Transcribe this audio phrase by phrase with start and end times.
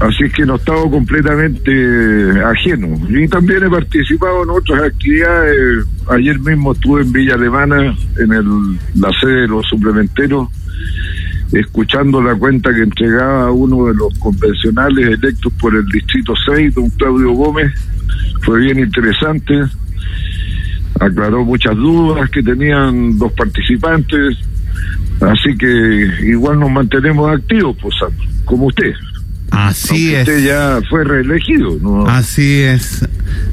[0.00, 2.96] Así es que no he estado completamente ajeno.
[3.08, 5.86] Y también he participado en otras actividades.
[6.08, 10.48] Ayer mismo estuve en Villa Alemana, en el, la sede de los suplementeros,
[11.52, 16.90] escuchando la cuenta que entregaba uno de los convencionales electos por el Distrito 6, don
[16.90, 17.72] Claudio Gómez.
[18.42, 19.64] Fue bien interesante.
[21.00, 24.38] Aclaró muchas dudas que tenían los participantes.
[25.20, 27.94] Así que igual nos mantenemos activos, pues,
[28.44, 28.94] como usted.
[29.50, 30.28] Así es.
[30.28, 32.06] Usted ya fue reelegido, ¿no?
[32.06, 33.06] Así es.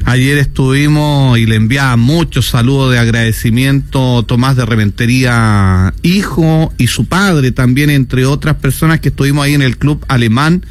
[0.04, 7.06] Ayer estuvimos y le enviaba muchos saludos de agradecimiento Tomás de Reventería, hijo, y su
[7.06, 10.62] padre también, entre otras personas que estuvimos ahí en el club alemán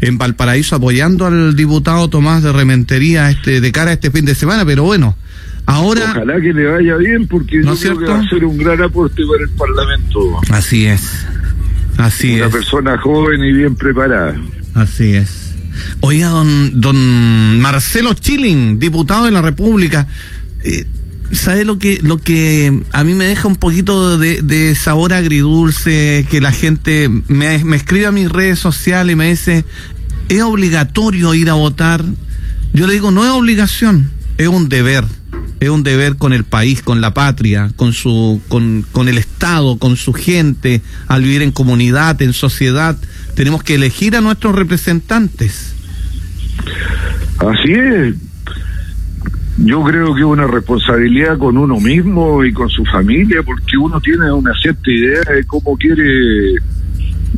[0.00, 4.34] en Valparaíso apoyando al diputado Tomás de Rementería este, de cara a este fin de
[4.34, 5.16] semana, pero bueno,
[5.64, 6.10] ahora...
[6.10, 8.12] Ojalá que le vaya bien porque ¿No yo es creo que cierto?
[8.20, 10.40] va a ser un gran aporte para el Parlamento.
[10.50, 11.24] Así es,
[11.98, 14.36] así Una es, persona joven y bien preparada.
[14.74, 15.54] así es.
[16.00, 20.06] Oiga, don, don Marcelo Chilling, diputado de la República,
[20.64, 20.84] eh,
[21.32, 26.26] ¿sabe lo que, lo que a mí me deja un poquito de, de sabor agridulce?
[26.30, 29.64] Que la gente me, me escribe a mis redes sociales y me dice,
[30.28, 32.04] ¿es obligatorio ir a votar?
[32.74, 35.04] Yo le digo, no es obligación, es un deber.
[35.62, 39.78] Es un deber con el país, con la patria, con su, con, con el Estado,
[39.78, 42.96] con su gente, al vivir en comunidad, en sociedad.
[43.36, 45.76] Tenemos que elegir a nuestros representantes.
[47.38, 48.16] Así es.
[49.58, 54.00] Yo creo que es una responsabilidad con uno mismo y con su familia, porque uno
[54.00, 56.56] tiene una cierta idea de cómo quiere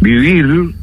[0.01, 0.75] vivir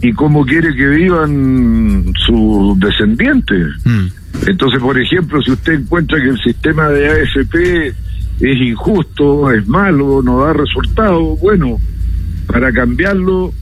[0.00, 3.66] y cómo quiere que vivan sus descendientes.
[3.84, 4.17] Mm.
[4.46, 7.88] Entonces, por ejemplo, si usted encuentra que el sistema de AFP
[8.40, 11.78] es injusto, es malo, no da resultados, bueno,
[12.46, 13.52] para cambiarlo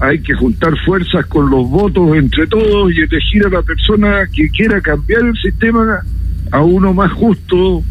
[0.00, 4.48] hay que juntar fuerzas con los votos entre todos y elegir a la persona que
[4.50, 6.00] quiera cambiar el sistema
[6.50, 7.82] a uno más justo,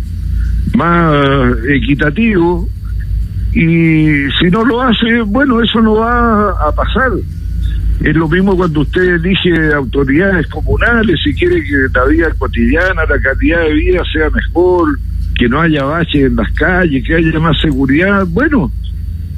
[0.75, 2.67] más equitativo.
[3.53, 7.11] Y si no lo hace, bueno, eso no va a pasar.
[8.03, 13.18] Es lo mismo cuando usted elige autoridades comunales y quiere que la vida cotidiana, la
[13.18, 15.00] calidad de vida sea mejor,
[15.36, 18.25] que no haya baches en las calles, que haya más seguridad.
[18.28, 18.69] Bueno,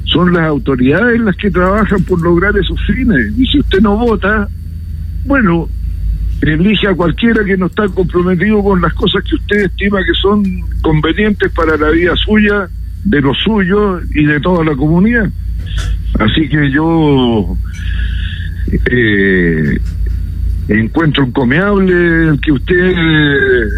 [0.04, 3.38] son las autoridades las que trabajan por lograr esos fines.
[3.38, 4.48] Y si usted no vota,
[5.26, 5.68] bueno,
[6.42, 10.42] elige a cualquiera que no está comprometido con las cosas que usted estima que son
[10.82, 12.68] convenientes para la vida suya,
[13.04, 15.30] de lo suyo y de toda la comunidad.
[16.18, 17.56] Así que yo
[18.72, 19.78] eh,
[20.68, 23.68] encuentro encomiable el que usted eh,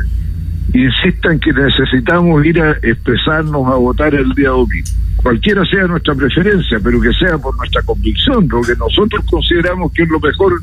[0.74, 4.88] insista en que necesitamos ir a expresarnos a votar el día domingo.
[5.16, 10.04] Cualquiera sea nuestra preferencia, pero que sea por nuestra convicción, lo que nosotros consideramos que
[10.04, 10.62] es lo mejor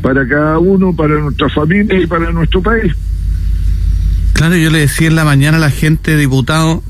[0.00, 2.92] para cada uno, para nuestra familia y para nuestro país.
[4.32, 6.82] Claro, yo le decía en la mañana a la gente, diputado,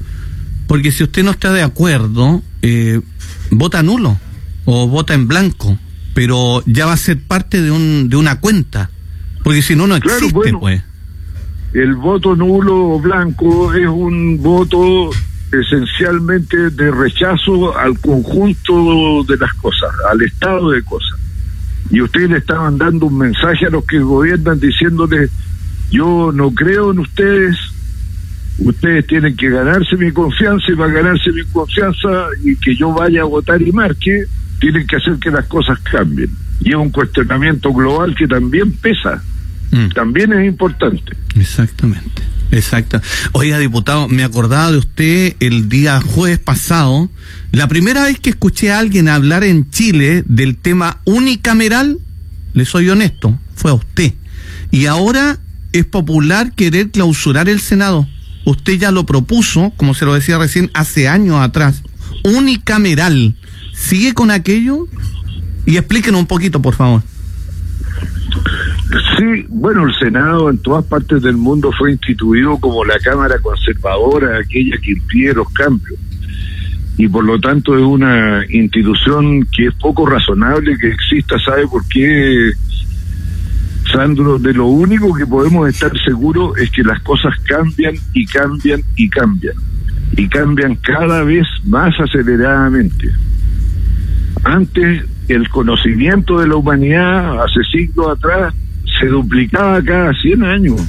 [0.66, 3.00] porque si usted no está de acuerdo, eh,
[3.50, 4.18] vota nulo
[4.64, 5.78] o vota en blanco,
[6.14, 8.90] pero ya va a ser parte de, un, de una cuenta,
[9.42, 10.60] porque si no, no Claro, existe, bueno.
[10.60, 10.82] pues.
[11.72, 15.10] El voto nulo o blanco es un voto
[15.52, 21.18] esencialmente de rechazo al conjunto de las cosas, al estado de cosas.
[21.90, 25.30] Y ustedes le estaban mandando un mensaje a los que gobiernan diciéndoles,
[25.90, 27.56] yo no creo en ustedes,
[28.58, 32.08] ustedes tienen que ganarse mi confianza y para ganarse mi confianza
[32.42, 34.24] y que yo vaya a votar y marque,
[34.60, 36.30] tienen que hacer que las cosas cambien.
[36.60, 39.22] Y es un cuestionamiento global que también pesa,
[39.70, 39.88] Mm.
[39.94, 41.16] también es importante.
[41.34, 42.22] Exactamente,
[42.52, 43.00] exacto.
[43.32, 47.10] Oiga, diputado, me acordaba de usted el día jueves pasado,
[47.50, 51.98] la primera vez que escuché a alguien hablar en Chile del tema unicameral,
[52.52, 54.12] le soy honesto, fue a usted.
[54.70, 55.38] Y ahora
[55.72, 58.06] es popular querer clausurar el Senado.
[58.44, 61.82] Usted ya lo propuso, como se lo decía recién, hace años atrás.
[62.24, 63.34] Unicameral.
[63.72, 64.88] ¿Sigue con aquello?
[65.66, 67.02] Y explíquenos un poquito, por favor.
[69.16, 74.38] Sí, bueno, el Senado en todas partes del mundo fue instituido como la Cámara Conservadora,
[74.38, 75.98] aquella que impide los cambios.
[76.96, 81.86] Y por lo tanto es una institución que es poco razonable que exista, ¿sabe por
[81.88, 82.52] qué?
[83.92, 88.82] Sandro, de lo único que podemos estar seguros es que las cosas cambian y cambian
[88.96, 89.56] y cambian.
[90.16, 93.10] Y cambian cada vez más aceleradamente.
[94.44, 98.54] Antes el conocimiento de la humanidad, hace siglos atrás,
[99.00, 100.80] se duplicaba cada 100 años.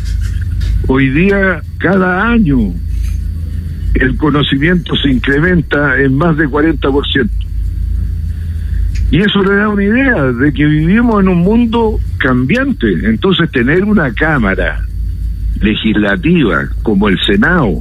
[0.88, 2.74] Hoy día, cada año,
[3.95, 7.30] el conocimiento se incrementa en más de 40%.
[9.12, 12.88] Y eso le da una idea de que vivimos en un mundo cambiante.
[13.04, 14.81] Entonces tener una Cámara
[15.62, 17.80] legislativa como el Senado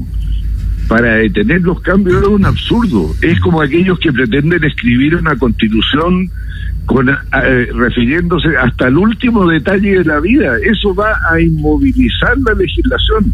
[0.88, 3.14] para detener los cambios es un absurdo.
[3.22, 6.31] Es como aquellos que pretenden escribir una constitución
[6.86, 10.56] con, eh, refiriéndose hasta el último detalle de la vida.
[10.62, 13.32] Eso va a inmovilizar la legislación.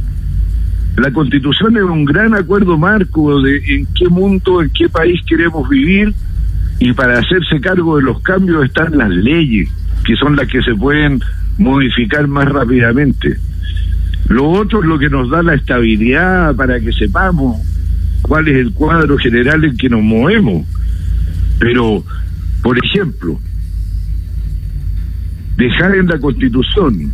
[0.96, 5.68] La constitución es un gran acuerdo marco de en qué mundo, en qué país queremos
[5.68, 6.12] vivir
[6.78, 9.68] y para hacerse cargo de los cambios están las leyes,
[10.04, 11.20] que son las que se pueden
[11.58, 13.38] modificar más rápidamente.
[14.30, 17.60] Lo otro es lo que nos da la estabilidad para que sepamos
[18.22, 20.64] cuál es el cuadro general en que nos movemos.
[21.58, 22.04] Pero,
[22.62, 23.40] por ejemplo,
[25.56, 27.12] dejar en la Constitución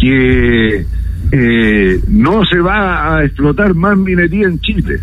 [0.00, 0.84] que
[1.30, 4.98] eh, no se va a explotar más minería en Chile.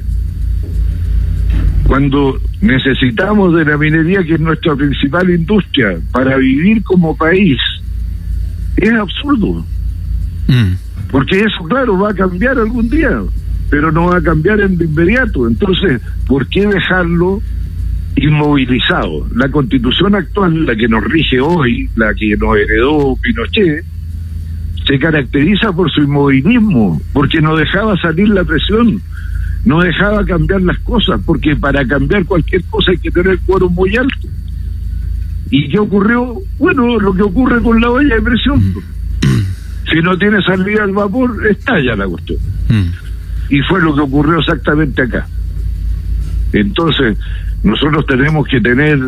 [1.85, 7.57] Cuando necesitamos de la minería, que es nuestra principal industria, para vivir como país,
[8.75, 9.65] es absurdo.
[10.47, 10.86] Mm.
[11.11, 13.21] Porque eso, claro, va a cambiar algún día,
[13.69, 15.47] pero no va a cambiar en de inmediato.
[15.47, 17.41] Entonces, ¿por qué dejarlo
[18.15, 19.27] inmovilizado?
[19.35, 23.85] La constitución actual, la que nos rige hoy, la que nos heredó Pinochet,
[24.85, 29.01] se caracteriza por su inmovilismo, porque no dejaba salir la presión,
[29.65, 33.69] no dejaba cambiar las cosas, porque para cambiar cualquier cosa hay que tener el cuero
[33.69, 34.27] muy alto.
[35.49, 36.35] ¿Y qué ocurrió?
[36.57, 38.73] Bueno, lo que ocurre con la olla de presión.
[39.89, 42.39] Si no tiene salida al vapor, estalla la cuestión.
[42.69, 42.89] Mm.
[43.49, 45.27] Y fue lo que ocurrió exactamente acá.
[46.53, 47.17] Entonces,
[47.63, 48.99] nosotros tenemos que tener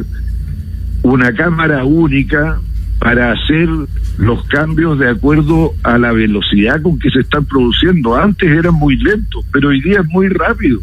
[1.03, 2.59] una cámara única
[2.99, 3.69] para hacer
[4.17, 8.15] los cambios de acuerdo a la velocidad con que se están produciendo.
[8.15, 10.81] Antes eran muy lentos, pero hoy día es muy rápido.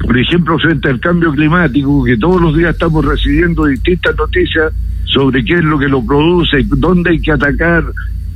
[0.00, 4.72] Por ejemplo, frente al cambio climático, que todos los días estamos recibiendo distintas noticias
[5.04, 7.84] sobre qué es lo que lo produce, dónde hay que atacar,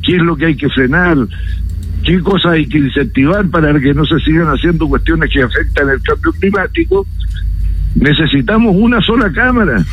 [0.05, 1.17] qué es lo que hay que frenar,
[2.05, 6.03] qué cosas hay que incentivar para que no se sigan haciendo cuestiones que afectan el
[6.03, 7.07] cambio climático,
[7.95, 9.85] necesitamos una sola cámara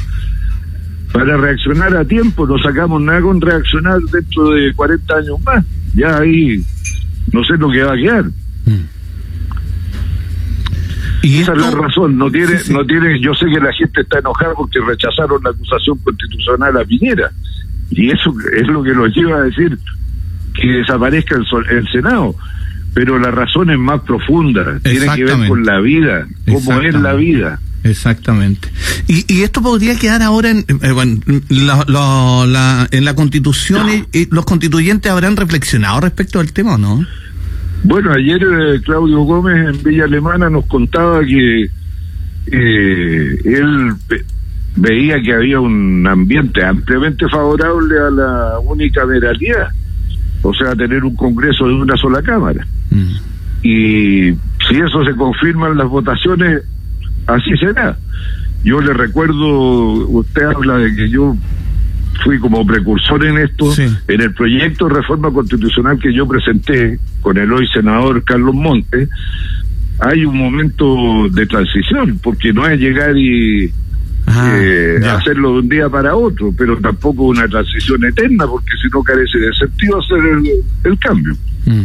[1.11, 2.47] para reaccionar a tiempo.
[2.47, 5.65] No sacamos nada con reaccionar dentro de 40 años más.
[5.93, 6.63] Ya ahí
[7.31, 8.25] no sé lo que va a quedar.
[11.23, 14.19] Y esa es la razón, no tiene, no tiene, yo sé que la gente está
[14.19, 17.31] enojada porque rechazaron la acusación constitucional a Piñera,
[17.91, 19.77] y eso es lo que nos lleva a decir,
[20.53, 22.35] que desaparezca el, Senado.
[22.93, 27.13] Pero la razón es más profunda, tiene que ver con la vida, cómo es la
[27.13, 27.59] vida.
[27.83, 28.69] Exactamente.
[29.07, 34.45] Y, y esto podría quedar ahora en, eh, bueno, la, en la constitución y, los
[34.45, 37.05] constituyentes habrán reflexionado respecto al tema, ¿no?
[37.83, 43.93] Bueno, ayer eh, Claudio Gómez en Villa Alemana nos contaba que eh, él
[44.75, 49.69] veía que había un ambiente ampliamente favorable a la unicameralidad
[50.43, 52.65] o sea, tener un Congreso de una sola Cámara.
[52.89, 53.15] Mm.
[53.63, 54.31] Y
[54.67, 56.63] si eso se confirma en las votaciones,
[57.27, 57.97] así será.
[58.63, 61.35] Yo le recuerdo, usted habla de que yo
[62.23, 67.37] fui como precursor en esto, en el proyecto de reforma constitucional que yo presenté con
[67.37, 69.09] el hoy senador Carlos Montes,
[69.99, 73.71] hay un momento de transición, porque no es llegar y
[74.35, 79.03] eh, hacerlo de un día para otro, pero tampoco una transición eterna, porque si no
[79.03, 80.19] carece de sentido hacer
[80.83, 81.35] el, cambio.
[81.65, 81.83] Mm.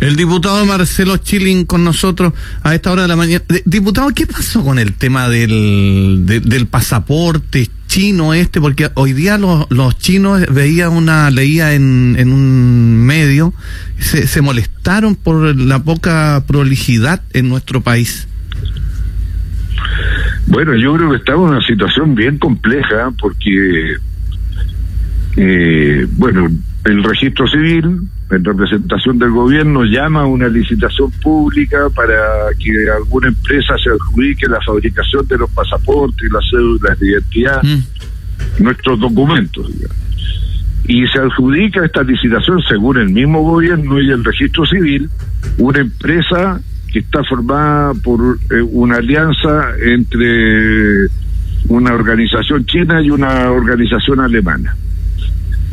[0.00, 3.42] El diputado Marcelo Chilling con nosotros a esta hora de la mañana.
[3.64, 8.60] Diputado, ¿qué pasó con el tema del, del pasaporte chino este?
[8.60, 13.54] Porque hoy día los, los chinos veía una, leía en, en un medio,
[13.98, 18.28] se, se molestaron por la poca prolijidad en nuestro país.
[20.46, 23.96] Bueno, yo creo que estamos en una situación bien compleja porque,
[25.36, 26.48] eh, bueno,
[26.84, 32.14] el registro civil, en representación del gobierno, llama a una licitación pública para
[32.58, 37.62] que alguna empresa se adjudique la fabricación de los pasaportes y las cédulas de identidad,
[37.62, 38.62] mm.
[38.62, 39.68] nuestros documentos,
[40.86, 45.10] Y se adjudica esta licitación, según el mismo gobierno y el registro civil,
[45.58, 46.60] una empresa
[46.96, 51.08] que está formada por eh, una alianza entre
[51.68, 54.74] una organización china y una organización alemana.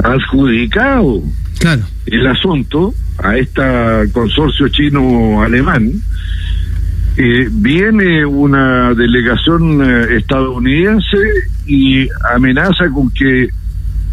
[0.03, 1.23] Adjudicado
[1.59, 1.83] claro.
[2.07, 3.61] el asunto a este
[4.11, 5.93] consorcio chino-alemán,
[7.15, 11.17] eh, viene una delegación eh, estadounidense
[11.65, 13.47] y amenaza con que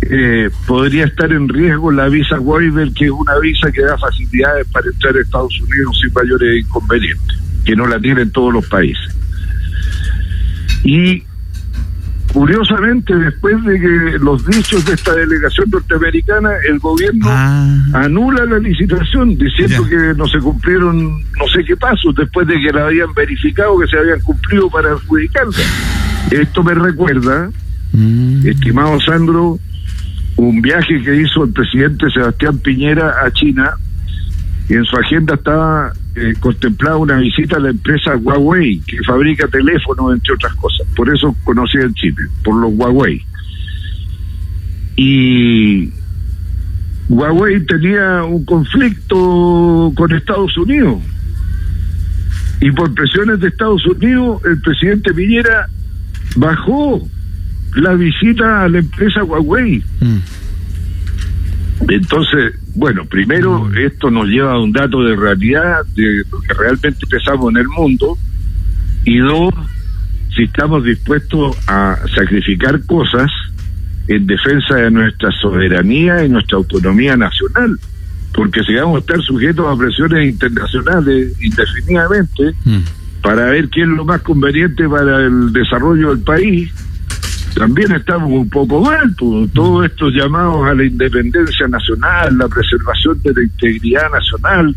[0.03, 4.67] eh, podría estar en riesgo la visa waiver, que es una visa que da facilidades
[4.69, 9.15] para entrar a Estados Unidos sin mayores inconvenientes, que no la tienen todos los países.
[10.83, 11.23] Y
[12.33, 17.77] curiosamente, después de que los dichos de esta delegación norteamericana, el gobierno Ah.
[17.95, 22.73] anula la licitación diciendo que no se cumplieron no sé qué pasos después de que
[22.73, 25.53] la habían verificado que se habían cumplido para adjudicarla.
[26.31, 27.51] Esto me recuerda,
[27.93, 28.47] Mm.
[28.47, 29.59] estimado Sandro,
[30.37, 33.75] un viaje que hizo el presidente Sebastián Piñera a China
[34.69, 39.49] y en su agenda estaba eh, contemplada una visita a la empresa Huawei, que fabrica
[39.49, 40.87] teléfonos, entre otras cosas.
[40.95, 43.21] Por eso conocida en Chile, por los Huawei.
[44.97, 45.91] Y
[47.09, 51.03] Huawei tenía un conflicto con Estados Unidos.
[52.61, 55.69] Y por presiones de Estados Unidos, el presidente Piñera
[56.37, 57.09] bajó
[57.75, 59.83] la visita a la empresa Huawei.
[60.01, 60.19] Mm.
[61.89, 67.07] Entonces, bueno, primero esto nos lleva a un dato de realidad de lo que realmente
[67.07, 68.19] pesamos en el mundo
[69.05, 69.55] y dos,
[70.35, 73.31] si estamos dispuestos a sacrificar cosas
[74.09, 77.79] en defensa de nuestra soberanía y nuestra autonomía nacional,
[78.35, 82.79] porque si vamos a estar sujetos a presiones internacionales indefinidamente Mm.
[83.23, 86.71] para ver qué es lo más conveniente para el desarrollo del país,
[87.55, 93.35] también estamos un poco mal, todos estos llamados a la independencia nacional, la preservación de
[93.35, 94.77] la integridad nacional,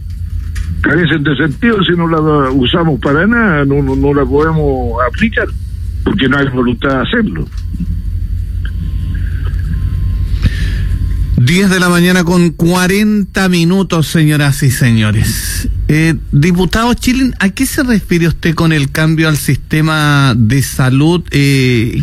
[0.81, 5.47] carecen de sentido si no la usamos para nada, no, no, no la podemos aplicar,
[6.03, 7.45] porque no hay voluntad de hacerlo.
[11.37, 15.67] 10 de la mañana con 40 minutos, señoras y señores.
[15.89, 21.21] Eh, diputado Chilin, ¿a qué se refiere usted con el cambio al sistema de salud?
[21.31, 22.01] Eh,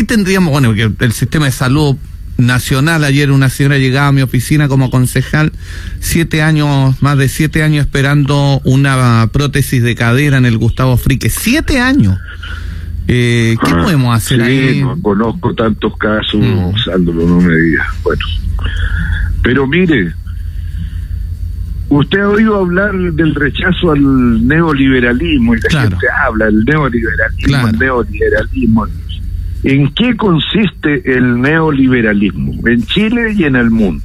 [0.00, 0.50] ¿Qué tendríamos?
[0.50, 1.94] Bueno, que el sistema de salud
[2.38, 5.52] nacional, ayer una señora llegaba a mi oficina como concejal,
[5.98, 11.28] siete años, más de siete años esperando una prótesis de cadera en el Gustavo Frique.
[11.28, 12.16] Siete años.
[13.08, 14.80] Eh, ¿Qué Ah, podemos hacer sí, ahí?
[14.82, 16.78] No conozco tantos casos, Mm.
[16.82, 17.86] Sandro, no me digas.
[18.02, 18.22] Bueno,
[19.42, 20.14] pero mire,
[21.90, 25.90] usted ha oído hablar del rechazo al neoliberalismo y la Claro.
[25.90, 27.68] gente habla del neoliberalismo, Claro.
[27.68, 28.86] el neoliberalismo.
[29.62, 32.66] ¿En qué consiste el neoliberalismo?
[32.66, 34.04] En Chile y en el mundo.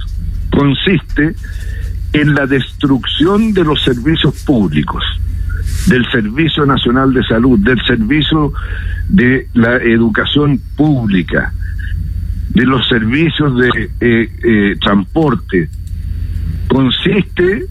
[0.51, 1.35] Consiste
[2.13, 5.03] en la destrucción de los servicios públicos,
[5.88, 8.53] del Servicio Nacional de Salud, del servicio
[9.09, 11.53] de la educación pública,
[12.50, 13.69] de los servicios de
[14.00, 15.69] eh, eh, transporte.
[16.67, 17.65] Consiste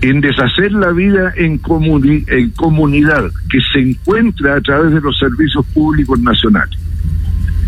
[0.00, 5.18] en deshacer la vida en, comuni- en comunidad que se encuentra a través de los
[5.18, 6.78] servicios públicos nacionales.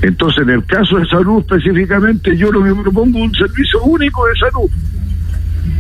[0.02, 4.34] Entonces, en el caso de salud específicamente, yo lo que propongo un servicio único de
[4.38, 4.70] salud,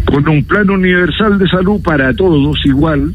[0.06, 3.14] con un plan universal de salud para todos igual.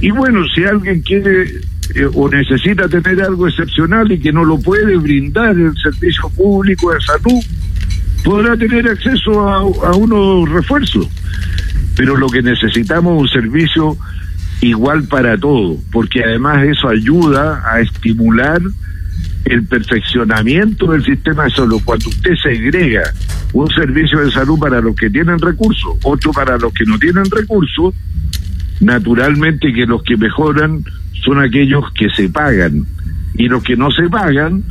[0.00, 1.42] Y bueno, si alguien quiere
[1.94, 6.92] eh, o necesita tener algo excepcional y que no lo puede brindar el servicio público
[6.92, 7.42] de salud,
[8.22, 11.08] podrá tener acceso a, a unos refuerzos.
[11.96, 13.96] Pero lo que necesitamos es un servicio
[14.60, 18.60] igual para todos, porque además eso ayuda a estimular
[19.44, 21.80] el perfeccionamiento del sistema de salud.
[21.84, 23.02] Cuando usted segrega
[23.52, 27.24] un servicio de salud para los que tienen recursos, otro para los que no tienen
[27.30, 27.94] recursos,
[28.80, 30.84] naturalmente que los que mejoran
[31.24, 32.86] son aquellos que se pagan
[33.34, 34.62] y los que no se pagan,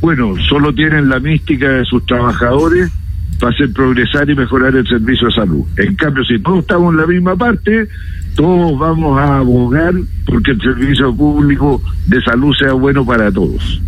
[0.00, 2.90] bueno, solo tienen la mística de sus trabajadores
[3.38, 5.64] para hacer progresar y mejorar el servicio de salud.
[5.76, 7.88] En cambio, si todos estamos en la misma parte,
[8.34, 9.94] todos vamos a abogar
[10.26, 13.80] porque el servicio público de salud sea bueno para todos.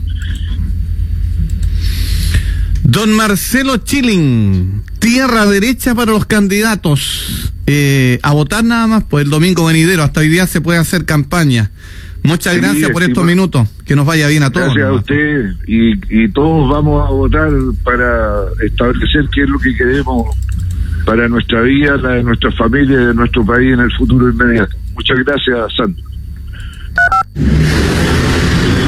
[2.83, 7.53] Don Marcelo Chilling, tierra derecha para los candidatos.
[7.67, 11.05] Eh, a votar nada más, pues el domingo venidero, hasta hoy día se puede hacer
[11.05, 11.71] campaña.
[12.25, 13.69] Muchas Sí, gracias por estos minutos.
[13.85, 14.75] Que nos vaya bien a todos.
[14.75, 17.51] Gracias a usted y, y todos vamos a votar
[17.83, 20.37] para establecer qué es lo que queremos
[21.05, 24.77] para nuestra vida, la de nuestra familia y de nuestro país en el futuro inmediato.
[24.95, 26.05] Muchas gracias, Sandro.